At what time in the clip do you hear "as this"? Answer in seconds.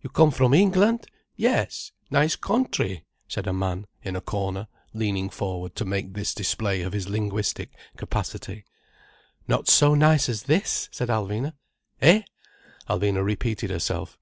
10.30-10.88